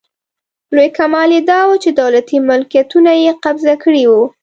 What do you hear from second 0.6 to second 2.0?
لوی کمال یې داوو چې